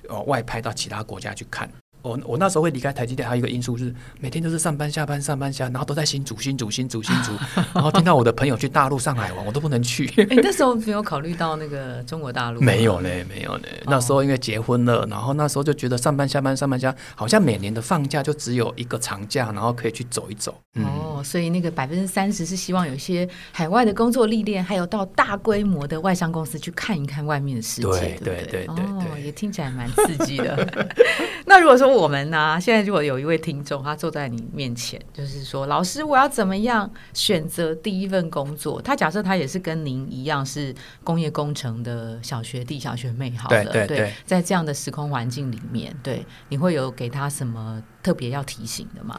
[0.08, 1.70] 呃外派到其他国家去看。
[2.08, 7.32] 我我那时候会离开台积电，还有一个因素是每天都是上班下班上班下，然后都在新竹新竹新竹新竹，
[7.74, 10.06] 然后听到我的朋友去大陆上海玩，我都不能去。
[10.16, 12.60] 哎，那时候没有考虑到那个中国大陆？
[12.60, 13.82] 没有嘞，没有嘞。
[13.86, 20.54] 那时候因为结婚了，然后那时候就觉得上班下班上班下，好像每年的放假就只有一个长假，然后可以去走一走。
[20.74, 28.84] 哦，所以那个百分之三十是希望有一些海外的工作历练，还有到大规模的外商公司去看一看外面的世界，对对对对。
[28.84, 30.56] 哦，也听起来蛮刺激的。
[31.44, 32.60] 那如果说我们呢？
[32.60, 38.80] 现在如果有一位听众，他坐在你面前，就是说，老师，我要怎么样选择第一份工作？
[38.82, 49.18] 他假设他也是跟您一样是工业工程的小学弟、小学妹，好了，对对，在这样的时空环境里面，对，你会有给他什么特别要提醒的吗？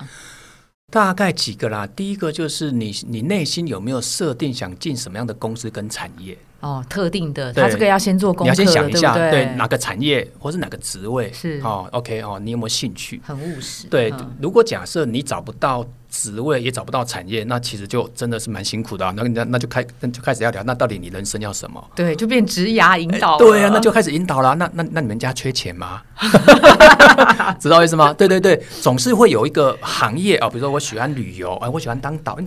[0.92, 6.38] 大概几个啦，第一个就是你，你内心有没有设定想进什么样的公司跟产业？
[6.60, 13.22] 哦，特定的，他这个要先做功课，你要先想一下，对哪个产业或是哪个职位是哦，OK 哦，你有没有兴趣？
[13.24, 13.88] 很务实。
[13.88, 15.86] 对，如果假设你找不到。
[16.10, 19.13] 职位也找不到产业，那其实就真的是蛮辛苦的啊。
[19.15, 21.84] 那那那就开那就开始要聊，那到底你人生要什么？
[21.95, 23.38] 对，就变职涯引导。
[23.38, 24.56] 对啊，那就开始引导了。
[24.56, 26.02] 那那那你们家缺钱吗？
[27.60, 28.12] 知道意思吗？
[28.13, 32.38] 对对对，总是会有一个行业啊，比如说我喜欢旅游，哎，我喜欢当导，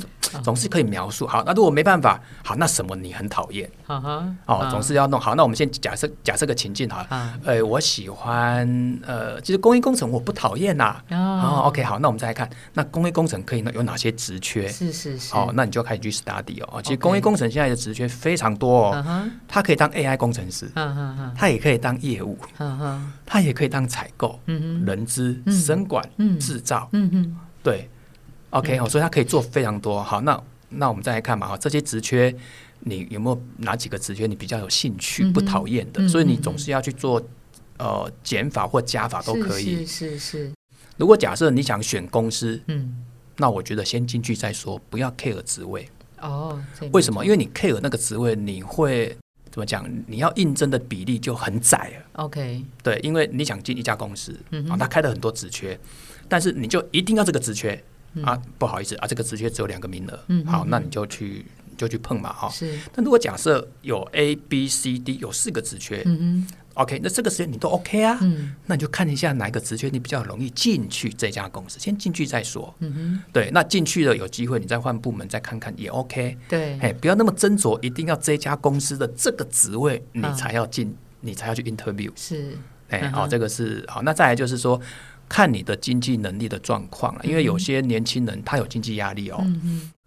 [0.43, 1.27] 总是可以描述。
[1.27, 3.71] 好，那如果没办法，好，那什么你很讨厌？
[3.87, 5.35] 哦，总是要弄好。
[5.35, 7.07] 那我们先假设假设个情境哈，
[7.45, 8.67] 呃，我喜欢
[9.07, 10.97] 呃，其实工业工程我不讨厌呐。
[11.11, 13.41] 哦，OK，好，那我们再来看，那工业工程。
[13.53, 13.71] 可以呢？
[13.75, 14.67] 有哪些职缺？
[14.67, 15.35] 是是是。
[15.35, 16.81] 好，那你就要开始去 study 哦。
[16.83, 19.31] 其实工业工程现在的职缺非常多哦。
[19.47, 20.71] 他可以当 AI 工程师，
[21.37, 22.39] 他也可以当业务，
[23.27, 26.03] 他也可以当采购、人资、生管、
[26.41, 26.89] 制造。
[26.93, 27.37] 嗯嗯。
[27.63, 27.91] 对
[28.51, 30.03] ，OK 哦，所以他可以做非常多。
[30.03, 31.49] 好，那那我们再来看嘛。
[31.49, 32.35] 哈，这些职缺，
[32.81, 36.09] 你有没有哪几个职缺你比较有兴趣、不讨厌的？
[36.09, 37.23] 所以你总是要去做
[37.77, 39.85] 呃减法或加法都可以。
[39.85, 40.53] 是是是。
[40.97, 42.97] 如果假设你想选公司，嗯。
[43.43, 45.89] 那我觉得先进去再说，不要 care 职位
[46.21, 46.57] 哦。
[46.93, 47.25] 为什么？
[47.25, 49.17] 因为你 care 那个职位，你会
[49.51, 49.85] 怎么讲？
[50.07, 52.23] 你要应征的比例就很窄了。
[52.25, 54.33] OK，对，因为你想进一家公司
[54.71, 55.77] 啊，他开了很多职缺，
[56.29, 57.83] 但是你就一定要这个职缺
[58.23, 58.41] 啊？
[58.59, 60.25] 不好意思啊，这个职缺只有两个名额。
[60.29, 61.45] 嗯，好，那你就去
[61.77, 62.49] 就去碰嘛，哈。
[62.49, 62.79] 是。
[62.95, 68.19] 但如果假设有 A、B、C、D 有四个职缺，嗯 OK，那这个时间你都 OK 啊？
[68.23, 72.75] 嗯，那你就看一下哪一个职缺你比较容易进去这家公司，先进去再说。
[72.81, 76.37] 嗯哼，对，那进去了有机会，你再换部门再看看也 OK。
[76.49, 82.11] 对，哎，不要那么斟酌，一定要这家公司的这个职位你才要进，你才要去 interview。
[82.17, 82.57] 是，
[82.89, 84.03] 哎，好，这个是好。
[84.03, 84.81] 那再来就是说，
[85.29, 89.45] 看你的经济能力的状况了，因为有些年轻人他有经济压力哦，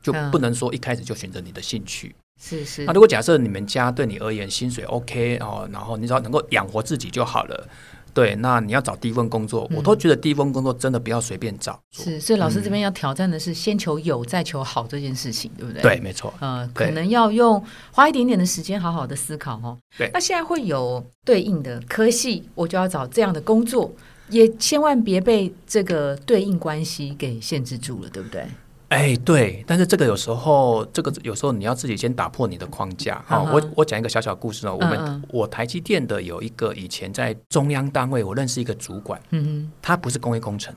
[0.02, 2.16] 就不能说一开始就选择你的兴趣。
[2.42, 7.68] 是是，那如果假设你们家对你而言薪水 OK 哦，然后你只要能够养活自己就好了，
[8.14, 11.80] 对，那你要找第一份工作，我都觉得第一份工作真的不要随便找。
[11.92, 15.82] 是，所以老师这边要挑战的是先求有再求好这件事情，对不对？
[15.82, 16.34] 对，没错。
[16.40, 19.78] 呃，可能要用花一点点的时间好好的思考哦。
[19.98, 23.92] 对，那现在会有对应的科系，我就要找这样的工作，
[24.30, 28.46] 也千万别被这个对应关系给限制住了，对不对？
[28.90, 33.22] 哎，对，但是这个有时候，这个有时候你要自己先打破你的框架。
[33.26, 34.78] 好，我我讲一个小小故事哦。
[34.80, 39.20] 我们我台积电的有一个以前在中央单位，我认识一个主管。
[39.32, 40.74] 嗯，他不是工业工程，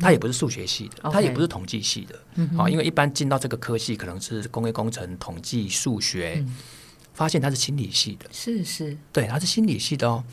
[0.00, 2.18] 他也不是数学系的，他也不是统计系的。
[2.36, 6.42] 嗯好，因为一般进到这个科系，可能是工业工程、统计、数学，
[7.12, 8.26] 发现他是心理系的。
[8.32, 10.24] 是是，对，他是心理系的哦。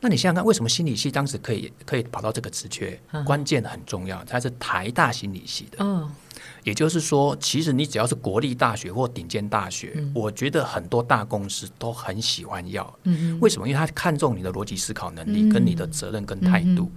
[0.00, 3.00] 那你想想看，为什么心理系当时可以可以跑到这个职缺？
[3.24, 5.78] 关键很重要，他是台大心理系的。
[5.80, 6.08] 嗯。
[6.64, 12.98] 也就是说，其实你只要是国立大学或顶尖大学，我觉得很多大公司都很喜欢要。
[13.40, 13.68] 为什么？
[13.68, 16.90] 因为他看重你的逻辑思考能力跟你的责任跟态度。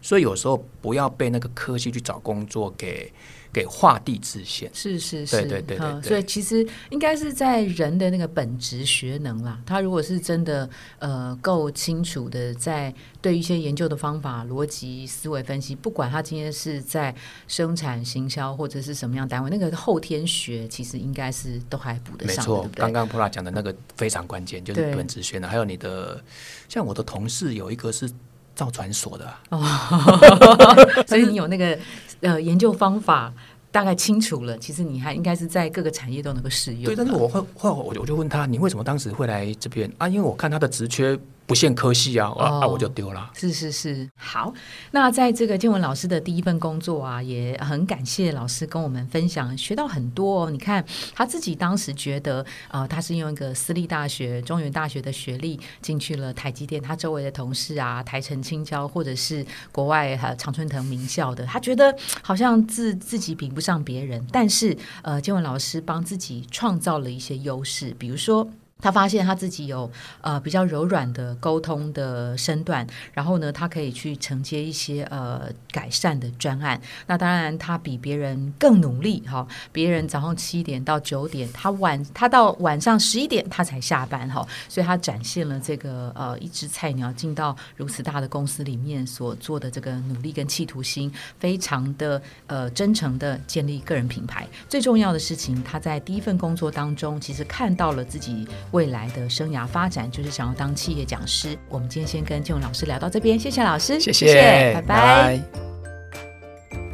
[0.00, 3.12] 所以有时候不要被那个科系去找工作给。
[3.54, 9.60] 给画地自限，是是是，对对对对，所以其实应该是在人的那个本职学能啦。
[9.64, 12.92] 他如果是真的呃够清楚的，在
[13.22, 17.14] 对一些研究的方法、逻辑思维分析，不管他今天是在
[17.46, 22.36] 生产、行销或者是什么样单位，那个后天学其实应该是都还补得上。
[22.36, 25.48] 没错，刚刚普拉讲的那个非常关键，就是本职学能。
[25.48, 26.20] 还有你的，
[26.68, 28.10] 像我的同事有一个是
[28.54, 29.34] 造船所的，
[31.06, 31.78] 所以你有那个
[32.20, 33.32] 呃研究方法。
[33.74, 36.84] 大概清楚了，其实你还应该是在各个产业都能够适用。
[36.84, 40.06] 对，但是我会会我我就问他，你为什么当时会来这边啊？
[40.06, 41.18] 因为我看他的职缺。
[41.46, 43.30] 不限科系啊，啊我就丢了。
[43.34, 44.52] 是是是，好。
[44.92, 50.44] 那在这个建文老师的第一份工作啊，也很感谢老师跟我们分享，学到很多。
[50.44, 50.84] 哦你看
[51.14, 64.24] 他自己当时觉得，呃，他是用一个私立大学、中原大学的学历进去了台积电，他周围的同事啊，台城青椒或者是国外还有常春藤名校的，他觉得好像自自己比不上别人。
[64.32, 68.48] 但是，呃，建文老师帮自己创造了一些优势，比如说。
[68.84, 76.78] 他发现他自己有呃比较柔软的沟通的身段，然后呢，他可以去承接一些呃改善的专案。
[77.06, 79.48] 那当然，他比别人更努力哈。
[79.72, 84.46] 别人早上七点到九点，他晚他到晚上十一点他才下班哈。
[84.68, 94.46] 所以他展现了这个呃一只菜鸟进到如此大的公司里面所做的这个努力跟企图心，非常的呃真诚的建立个人品牌。
[94.68, 98.46] 最重要的事情，他在第一份工作当中，其实看到了自己。
[98.74, 101.56] 未来的生涯发展就是想要当企业讲师。
[101.68, 105.40] 我们今天先跟建勇老师聊到这边，谢谢老师，谢谢，拜拜。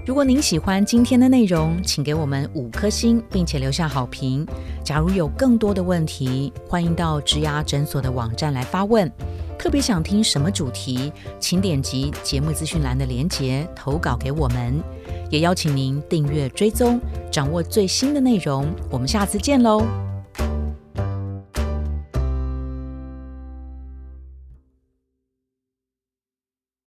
[0.06, 4.46] 如果您喜欢今天的内容，请给我们五颗星，并且留下好评。
[4.84, 9.10] 假如有更多的问题，欢迎到植牙诊所的网站来发问。
[9.58, 14.82] 特别想听什么主题，请点击节目资讯栏的连结投稿给我们。
[15.30, 17.00] 也邀请您订阅追踪，
[17.30, 18.66] 掌握最新的内容。
[18.90, 20.09] 我们下次见喽。